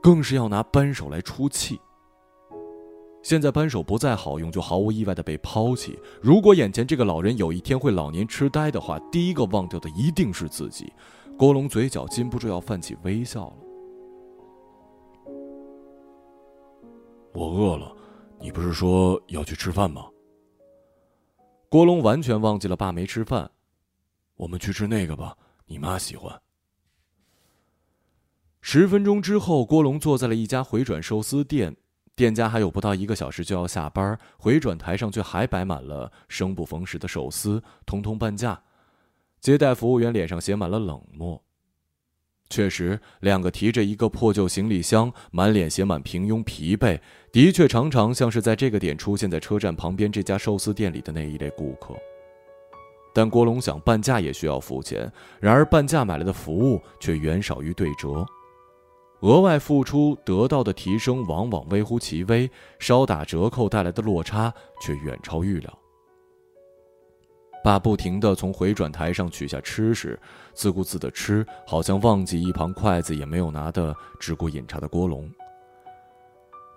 [0.00, 1.80] 更是要拿扳手来出气。
[3.26, 5.98] 现在扳手不再好用，就毫无意外的被抛弃。
[6.22, 10.92] 如果眼前这个老人有一天会老年痴呆的话，第一个忘掉的一定是自己。
[11.36, 13.56] 郭龙嘴角禁不住要泛起微笑了。
[17.32, 17.92] 我饿了，
[18.38, 20.06] 你不是说要去吃饭吗？
[21.68, 23.50] 郭龙完全忘记了爸没吃饭，
[24.36, 25.36] 我们去吃那个吧，
[25.66, 26.40] 你妈喜欢。
[28.60, 31.76] 十分钟之后，郭龙坐在了一家回转寿司店。
[32.16, 38.58] 店家还有不到一个小时就要下班，回转台上却还摆满了生不逢时的寿司，通通半价。
[39.38, 41.42] 接待服务员脸上写满了冷漠。
[42.48, 46.98] 确实，两个提着一个破旧行李箱、满脸写满平庸疲惫，
[47.30, 51.94] 的确常常像是在这个点出现在车站旁边这家寿司店里的那一类顾客。
[53.12, 58.24] 但郭龙想，半价也需要付钱，然而半价买来的服务却远少于对折。
[59.20, 65.78] 额外付出得到的提升往往微乎其微，稍打折扣带来的落差却远超预料。
[67.64, 70.20] 爸不停地从回转台上取下吃食，
[70.52, 75.28] 自顾自地吃，好像忘记一旁筷子也没有拿的只顾饮茶的郭龙。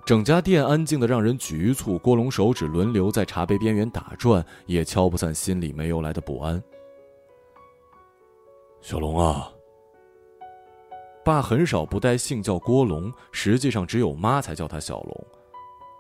[0.06, 6.64] 整家店安静的让人局促，郭龙手指轮流在茶杯边缘打转，也敲不散心里没由来的不安。
[8.82, 9.52] 小龙啊。
[11.30, 15.28] 爸很少不带姓叫郭龙，实际上只有妈才叫他小龙。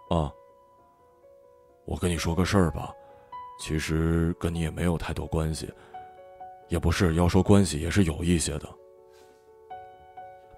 [0.09, 0.33] 啊，
[1.85, 2.91] 我跟你说个事儿吧，
[3.59, 5.71] 其实跟你也没有太多关系，
[6.67, 8.67] 也不是要说关系也是有一些的。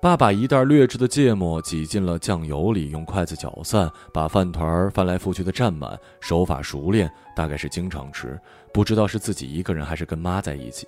[0.02, 8.40] 爸把一袋劣质的芥末挤进了酱油里，用筷子搅散，把饭团翻来覆去的蘸满，手法熟练，大概是经常吃，
[8.74, 10.88] 不知道是自己一个人还是跟妈在一起。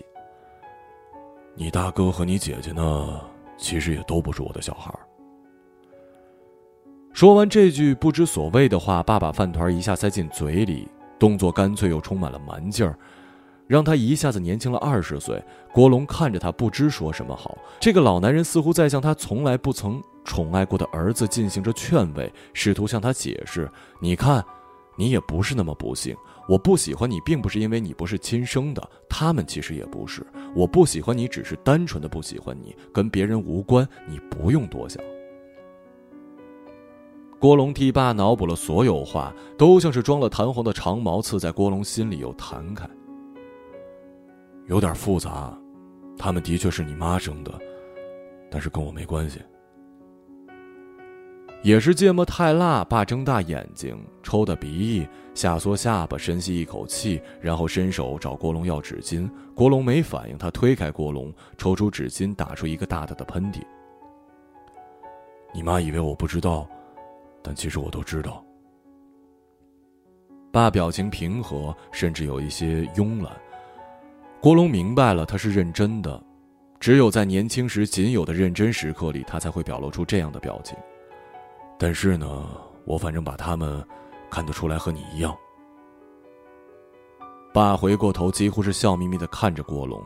[1.54, 3.20] 你大哥和你姐姐呢？
[3.58, 4.94] 其实也都不是我的小孩。
[7.14, 10.88] 说完这句不知所谓的话，爸把饭团一下塞进嘴里，
[11.20, 12.98] 动作干脆又充满了蛮劲儿。
[13.66, 15.42] 让他一下子年轻了二十岁。
[15.72, 17.58] 郭龙看着他，不知说什么好。
[17.80, 24.44] 这个老男人似乎在向他从来不曾宠爱过的儿子进行着劝慰，试图向他解释：“你看，
[24.96, 26.16] 你也不是那么不幸。
[26.48, 30.26] 我不喜欢你，并不是因为你不是亲生的，他们其实也不是。
[30.54, 33.88] 我不喜欢你，只是单纯的不喜欢你，跟别人无关。
[34.08, 35.02] 你不用多想。”
[37.40, 42.90] 郭龙替爸脑补了所有话，都像是装了弹簧的长矛，刺在郭龙心里又弹开。
[44.68, 45.54] 有点复杂，
[46.18, 47.60] 他们的确是你妈生的，
[48.50, 49.42] 但是跟我没关系。
[51.64, 59.30] 也是芥末太辣，爸睁大眼睛，抽的鼻翼，下缩下巴，深吸一口气，然后伸手找郭龙要纸巾。
[59.56, 63.62] 郭龙没反应，他推开郭龙，抽出纸巾，打出一个大大的喷嚏。
[65.54, 66.68] 你妈以为我不知道。
[67.42, 68.44] 但其实我都知道。
[70.52, 73.32] 爸表情平和，甚至有一些慵懒。
[74.42, 76.22] 郭龙明白了，他是认真的。
[76.80, 80.78] 只有在年轻时仅有的认真时刻里，他才会表露出这样的表情。
[81.78, 82.48] 但是呢，
[82.86, 83.86] 我反正把他们
[84.30, 85.36] 看得出来和你一样。
[87.54, 90.02] 爸回过头，几乎是笑眯眯的看着郭龙。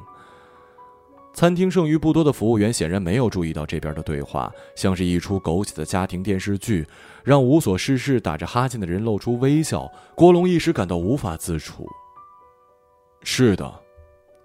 [1.34, 6.88] 餐厅剩余不多的服务员显然没有注意到这边的对话，像是一出狗血的家庭电视剧，
[7.24, 9.88] 让无所事事、打着哈欠的人露出微笑。
[10.16, 11.88] 郭龙一时感到无法自处。
[13.22, 13.87] 是的。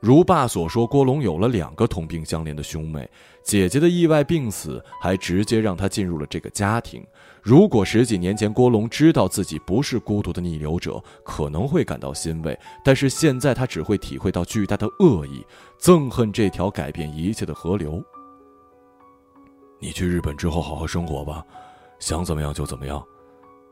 [0.02, 3.08] 如爸所说，郭龙有了两个同病相怜的兄妹，
[3.44, 7.06] 姐姐的意外病死还直接让他进入了这个家庭。
[7.40, 15.46] 如果十几年前郭龙知道自己不是孤独的逆流者，可能会感到欣慰，但是现在他只会体会到巨大的恶意，
[15.80, 18.02] 憎恨这条改变一切的河流。
[19.78, 21.46] 你去日本之后好好生活吧，
[22.00, 23.00] 想怎么样就怎么样，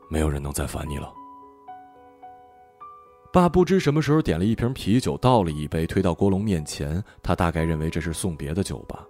[0.09, 1.13] 没有人能再烦你了。
[3.33, 7.03] 爸不知什么时候点了一瓶啤酒，倒了一杯，推到郭龙面前。
[7.23, 9.07] 他大概认为这是送别的酒吧。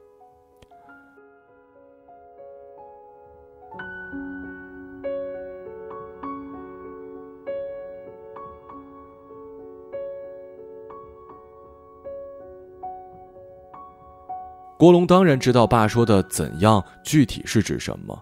[14.78, 18.18] 郭龙当然知道爸说的“怎样”具体是指什么。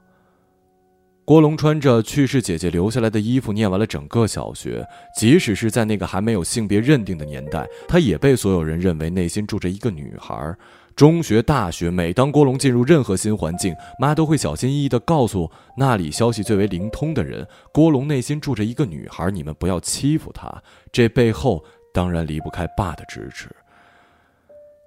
[1.28, 4.82] 郭龙穿着去世姐姐留下来的衣服，念完了整个小学。
[5.14, 10.56] 即使是在那个还没有性别认定的年代，他也被所有人认为内心住着一个女孩。
[10.96, 20.50] 中学、大学，每当郭龙进入任何新环境，妈都会小心翼翼地告诉那里消息最为灵通的人：郭龙内心住着一个女孩，你们不要欺负她。
[20.90, 21.62] 这背后
[21.92, 23.54] 当然离不开爸的支持。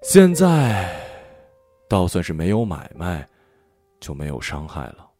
[0.01, 0.91] 现在，
[1.87, 3.27] 倒算是没有买卖，
[3.99, 5.10] 就没有伤害了。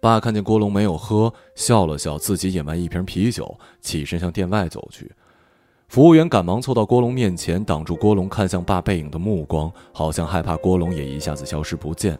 [0.00, 5.10] 爸看见郭龙没有喝，笑了笑，自己饮完一瓶啤酒，起身向店外走去。
[5.88, 12.18] 服务员赶忙凑到郭龙面前，挡住郭龙看向爸背影的目光，好像害怕郭龙也一下子消失不见。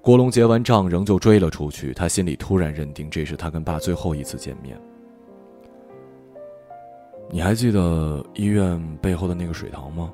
[0.00, 1.92] 郭龙结完账，仍旧追了出去。
[1.92, 4.80] 他心里突然认定，这是他跟爸最后一次见面。
[7.28, 10.10] 你还记得医院背后的那个水塘吗？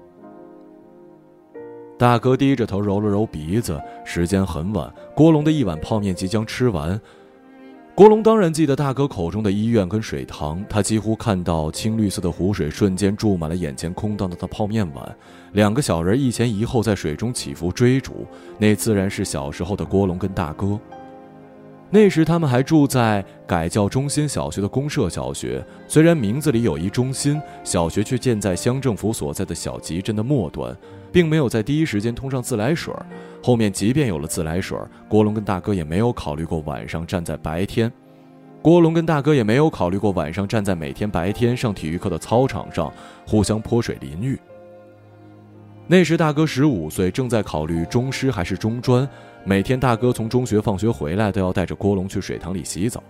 [1.98, 7.00] 大哥低着头揉了揉鼻子，时间很晚，郭龙的一碗泡面即将吃完。
[7.94, 15.16] 郭龙当然记得大哥口中的医院跟水塘，他几乎看到青绿色的湖水瞬间注满了眼前空荡荡的泡面碗，
[15.52, 18.26] 两个小人一前一后在水中起伏追逐，
[18.58, 20.78] 那自然是小时候的郭龙跟大哥。
[21.88, 30.76] 那时他们还住在改教中心小学的公社小学，虽然名字里有一中心，小学却建在乡政府所在的小集镇的末端。
[31.12, 32.92] 并没有在第一时间通上自来水
[33.42, 34.76] 后面即便有了自来水
[35.08, 37.90] 郭龙跟大哥也没有考虑过晚上站在白天，
[38.60, 42.92] 郭龙跟大哥也没有考虑过晚上站在每天白天上体育课的操场上
[43.26, 44.38] 互相泼水淋浴。
[45.86, 49.08] 那时大哥十五岁，正在考虑中师还是中专。
[49.48, 53.00] 每天大哥从中学放学回来，都要带着郭龙去水塘里洗澡。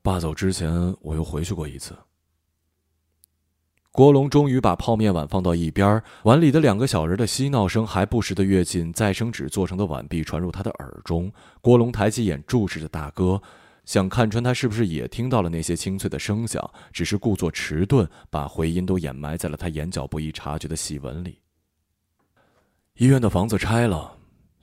[0.00, 1.94] 爸走之前，我又回去过一次。
[3.92, 11.30] 郭龙终于把泡面碗放到一边，碗里的两个小人的嬉闹声还不时的跃进再生纸做成的碗壁，传入他的耳中。
[11.60, 13.40] 郭龙抬起眼注视着大哥，
[13.86, 21.40] 想看穿他是不是也听到了那些清脆的声响，只是故作迟钝，把回音都掩埋在了他眼角不易察觉的细纹里。
[22.94, 24.12] 医院的房子拆了，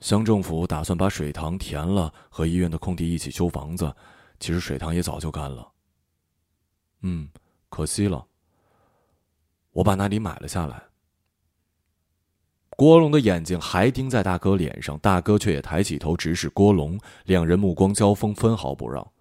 [0.01, 3.95] 乡政府打算把水塘填了，和医院的空地一起修房子。
[4.39, 5.71] 其实水塘也早就干了。
[7.03, 7.29] 嗯，
[7.69, 8.25] 可惜了。
[9.71, 10.83] 我把那里买了下来。
[12.71, 19.12] 郭龙的眼睛还盯在大哥脸上，大哥却也抬起头直视郭龙，两人目光交锋，分毫不让。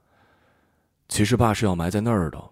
[1.12, 2.42] 其实爸是要埋在那儿的，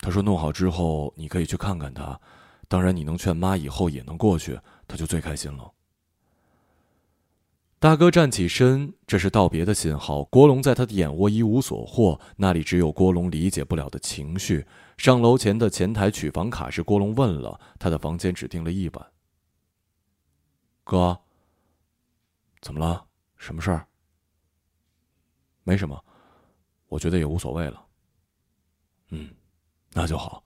[0.00, 2.20] 他说弄好之后你可以去看看他，
[2.68, 5.72] 当然你能劝妈以后也能过去，他就最开心了。
[7.78, 10.24] 大哥站起身，这是道别的信号。
[10.24, 14.66] 郭龙在他的眼窝一无所获，那里只有郭龙理解不了的情绪。
[14.98, 19.06] 上楼前的前台取房卡时，郭龙问了他的房间，只订了一晚。
[20.84, 21.18] 哥，
[22.60, 23.06] 怎么了？
[23.38, 23.86] 什么事儿？
[25.64, 25.98] 没什么，
[26.88, 27.81] 我觉得也无所谓了。
[29.12, 29.28] 嗯，
[29.92, 30.42] 那就好，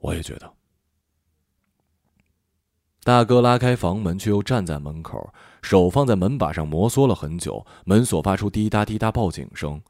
[0.00, 0.52] 我也觉得。
[3.04, 5.32] 大哥拉开房门，却又站在门口，
[5.62, 9.80] 手放在门把上摩挲了很久，门锁发出滴答滴答报警声。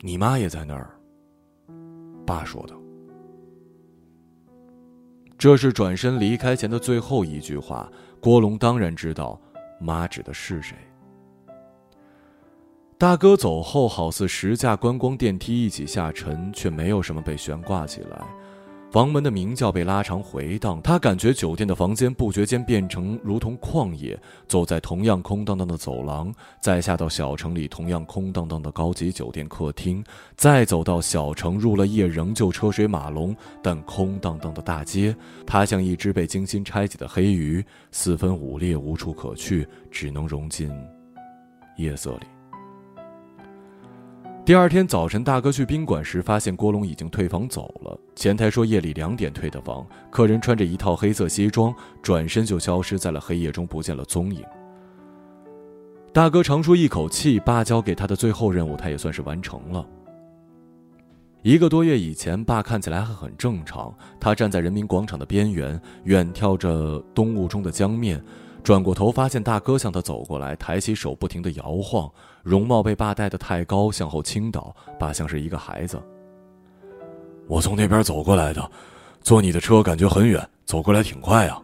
[0.00, 0.90] 你妈也在那儿。
[2.26, 2.74] 爸说的。
[5.38, 7.88] 这是转身离开前的最后一句话。
[8.20, 9.40] 郭龙当然知道，
[9.78, 10.76] 妈指的是谁。
[12.98, 18.22] 大哥走后，好似十架观光电梯一起下沉，却没有什么被悬挂起来。
[18.90, 24.18] 房门的鸣叫被拉长回荡，他感觉酒店的房间不觉间变成如同旷野。
[24.48, 30.02] 走在同样空荡荡的走廊，再下到小城里同样空荡荡的高级酒店客厅，
[30.34, 35.14] 再走到小城入了夜仍旧车水马龙但空荡荡的大街，
[35.46, 40.72] 他像一只被精心拆解的黑鱼，四分五裂无处可去，只能融进
[41.76, 42.35] 夜色里。
[44.46, 47.98] 第二天早晨，大哥去宾馆时，发现郭龙已经退房走了。
[48.14, 54.44] 前台说夜里两点退的房，客人穿着一套黑色西装，转身就消失在了黑夜中，不见了踪影。
[56.12, 59.84] 大哥长舒一口气，爸交给他的最后任务，他也算是完成了。
[61.42, 68.22] 一个多月以前，爸看起来还很正常，他站在人民广场的边缘，远眺着冬雾中的江面。
[68.62, 72.10] 转过头，发现大哥向他走过来，抬起手不停地摇晃，
[72.46, 74.72] 容貌被爸带得太高，向后倾倒。
[75.00, 76.00] 爸像是一个孩子。
[77.48, 78.70] 我从那边走过来的，
[79.20, 81.60] 坐你的车感觉很远，走过来挺快啊。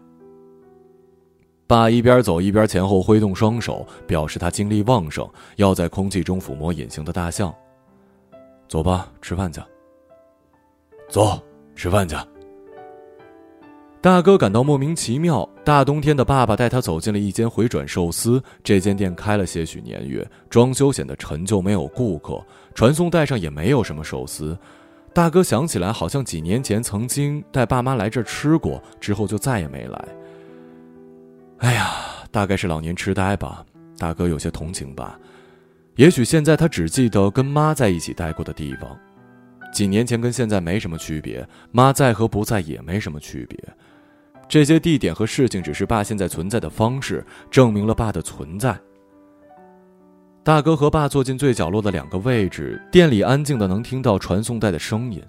[1.68, 7.55] 爸一边走一边前后挥动双手，表示他精力旺盛，要在空气中抚摸隐形的大象。
[8.68, 9.61] 走吧，吃饭去。
[11.09, 11.41] 走，
[11.76, 12.16] 吃饭去。
[14.03, 15.49] 大哥感到莫名其妙。
[15.65, 18.43] 大冬天的，爸爸带他走进了一间回转寿司。
[18.65, 22.45] 这间店开了些许年月，装修显得陈旧，没有顾客。
[22.75, 24.59] 传送带上也没有什么寿司。
[25.15, 30.05] 大哥想起来，好像几年前曾经带爸妈来这儿吃过，之后就再也没来。
[31.59, 31.93] 哎呀，
[32.33, 33.65] 大概是老年痴呆吧。
[33.99, 35.17] 大哥有些同情吧。
[35.95, 38.99] 也许现在他只记得跟妈在一起待过的地方，
[39.73, 41.47] 几年前跟现在没什么区别。
[41.71, 43.57] 妈在和不在也没什么区别。
[44.53, 48.79] 这些地点和事情只是爸现在存在的方式，证明了爸的存在。
[50.45, 55.23] 大哥和爸坐进最角落的两个位置，店里安静的能听到传送带的声音。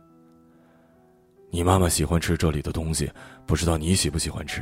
[1.52, 3.10] 你妈妈喜欢吃这里的东西，
[3.46, 4.62] 不知道你喜不喜欢吃。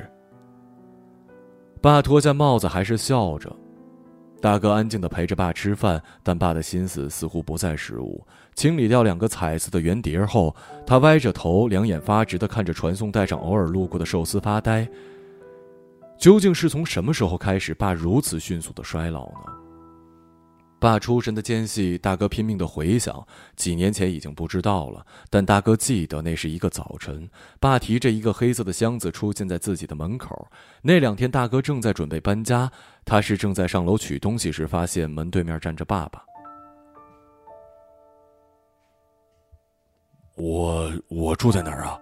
[1.81, 3.51] 爸脱下帽子，还是笑着。
[4.39, 8.23] 大哥安静地陪着爸吃饭，但爸的心思似乎不在食物。
[8.55, 14.87] 清理掉两个彩色的圆碟后，他歪着头，两眼发直地看着传送带上偶尔路过的寿司发呆。
[16.17, 19.39] 究竟是从什么时候开始，爸如此迅速的衰老呢？
[20.79, 23.23] 爸出神的间隙，大哥拼命的回想，
[23.55, 27.29] 几年前已经不知道了，但大哥记得那是一个早晨，
[27.59, 30.47] 爸提着一个黑色的箱子出现在自己的门口。
[30.81, 32.71] 那两天，大哥正在准备搬家，
[33.05, 36.23] 他是正在上楼取东西时，发现门对面站着爸爸。
[40.35, 41.99] 我我住在哪儿啊？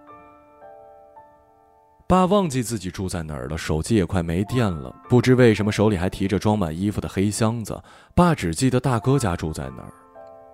[2.08, 7.80] 爸忘记自己住在哪儿了，手机也快没电了，不知为什么手里还提着装满衣服的黑箱子。
[8.14, 9.92] 爸只记得大哥家住在哪儿，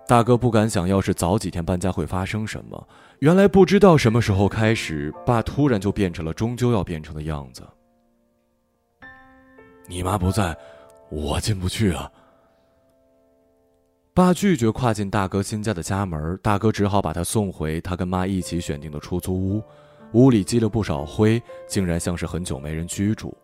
[0.07, 2.87] 大哥不敢想，要是早几天搬家会发生什么。
[3.19, 7.67] 原来不知道什么时候开始，爸突然就变成了终究要变成的样子。
[9.87, 10.55] 你妈不在，
[11.09, 12.11] 我进不去啊。
[14.17, 19.63] 爸拒绝跨进大哥新家的家门，大哥只好把他送回他跟妈一起选定的出租屋。
[20.13, 23.37] 屋里积了不少灰，竟然像是很久没人居住。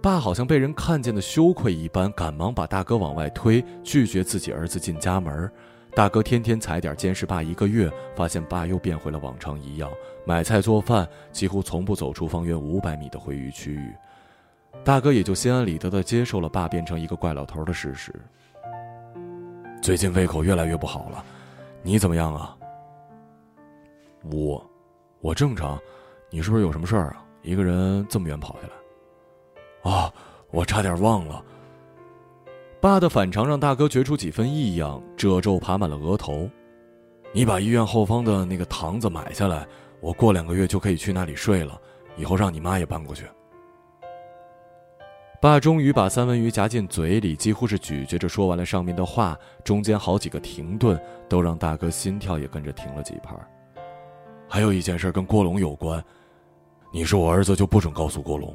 [0.00, 5.52] 爸好像被人看见的羞愧一般，赶忙把大哥往外推，拒绝自己儿子进家门。
[5.94, 9.90] 大哥天天踩点监视爸一个月，发现爸又变回了往常一样，
[10.24, 13.92] 买菜做饭几乎从不走出方圆五百米的会议区域。
[14.82, 18.10] 大哥也就心安理得地接受了爸变成一个怪老头的事实。
[19.86, 21.24] 最近胃口越来越不好了，
[21.80, 22.56] 你怎么样啊？
[24.32, 24.60] 我。
[25.20, 25.78] 我正常，
[26.28, 27.24] 你是不是有什么事儿啊？
[27.42, 29.92] 一个人这么远跑下来。
[29.92, 30.12] 啊，
[30.50, 31.40] 我差点忘了。
[32.80, 36.50] 爸的反常让大哥觉出几分异样，褶皱爬满了额头。
[37.30, 39.64] 你把医院后方的那个堂子买下来，
[40.00, 41.80] 我过两个月就可以去那里睡了。
[42.16, 43.24] 以后让你妈也搬过去。
[45.46, 53.32] 爸终于把三文鱼夹进嘴里，几乎是咀嚼着说完了上面的话，中间好几个停顿，都让大哥心跳也跟着停了几拍。
[54.48, 56.02] 还有一件事跟郭龙有关，
[56.92, 58.48] 你是我儿子，就不准告诉郭龙。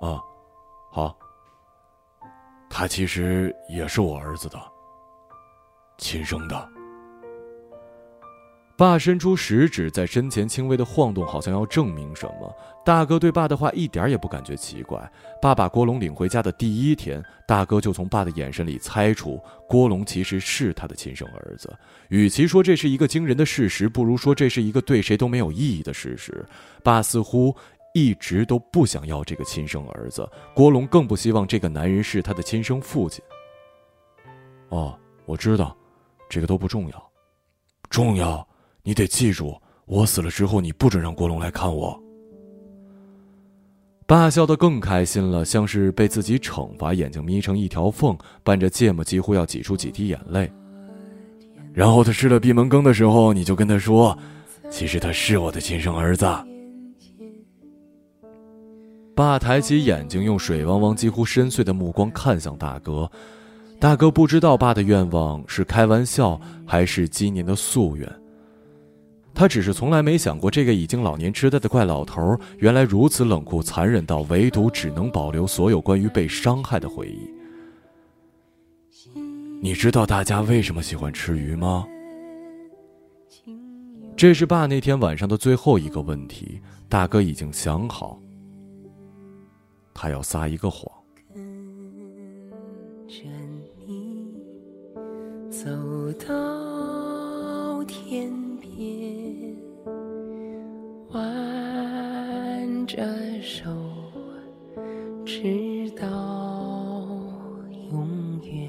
[0.00, 0.18] 啊，
[0.90, 1.14] 好。
[2.70, 4.58] 他其实也是我儿子的，
[5.98, 6.77] 亲生的。
[8.78, 12.56] 爸伸出食指，在身前轻微的晃动，好像要证明什么。
[12.84, 15.10] 大哥对爸的话一点也不感觉奇怪。
[15.42, 21.76] 爸把郭龙领回家的第一天，大哥就从爸的眼神里猜出郭龙其实是他的亲生儿子。
[22.08, 26.46] 与其说这是一个惊人的事实，不如说这是一个对谁都没有意义的事实。
[26.84, 27.52] 爸似乎
[27.94, 30.24] 一直都不想要这个亲生儿子，
[30.54, 33.20] 郭龙更不希望这个男人是他的亲生父亲。
[34.68, 35.76] 哦，我知道，
[36.28, 37.10] 这个都不重要，
[37.90, 38.47] 重要。
[38.88, 42.02] 你得记住，我死了之后，你不准让郭龙来看我。
[44.06, 50.50] 爸笑得更开心了，像是被自己惩罚，眼睛眯成一条缝，伴着芥末，几乎要挤出几滴眼泪。
[51.74, 54.18] 然后他吃了闭门羹的时候，你就跟他说，
[54.70, 56.26] 其实他是我的亲生儿子。
[59.14, 63.10] 爸抬起眼睛，用水汪汪、几乎深邃的目光看向大哥。
[63.78, 68.10] 大哥不知道爸的愿望是开玩笑，还是今年的夙愿。
[69.38, 77.30] 他只是从来没想过，这个已经老年痴呆的怪老头，原来如此冷酷残忍，到唯独只能保留所有关于被伤害的回忆。
[79.62, 81.86] 你知道大家为什么喜欢吃鱼吗？
[84.16, 86.60] 这是爸那天晚上的最后一个问题。
[86.88, 88.20] 大哥已经想好，
[89.94, 90.90] 他要撒一个谎。
[91.32, 91.44] 跟
[93.06, 93.22] 着
[93.86, 94.34] 你
[95.48, 95.70] 走
[96.26, 98.47] 到天。
[101.10, 103.02] 挽着
[103.40, 103.70] 手，
[105.24, 106.06] 直到
[107.90, 108.68] 永远。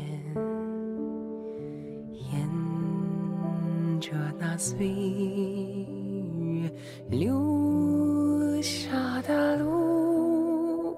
[2.32, 6.72] 沿着那岁月
[7.10, 10.96] 留下的路，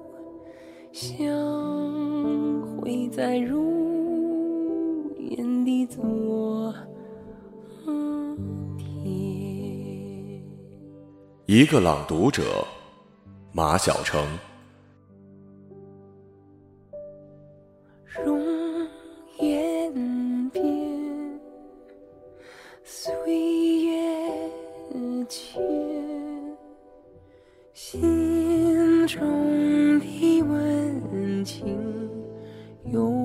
[0.92, 1.26] 相
[2.78, 3.81] 会在如
[11.54, 12.66] 一个朗读者，
[13.52, 14.26] 马晓成。
[18.24, 18.40] 容
[19.38, 20.64] 颜变，
[22.86, 23.14] 岁
[23.84, 24.50] 月
[25.28, 25.62] 迁，
[27.74, 31.78] 心中的温情
[32.86, 33.21] 永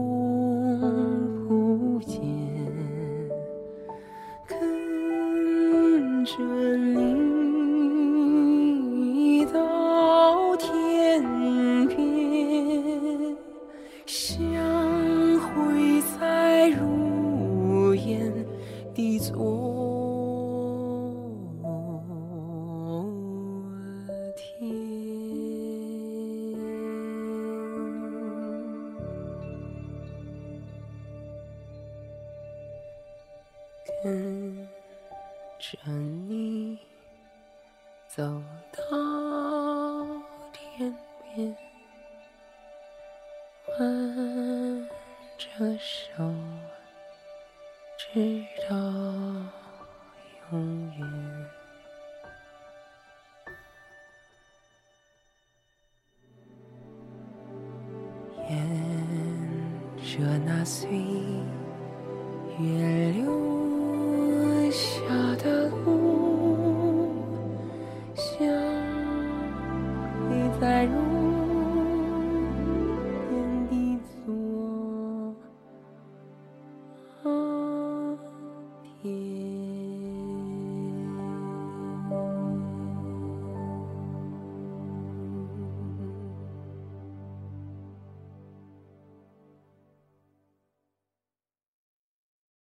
[60.67, 61.26] 着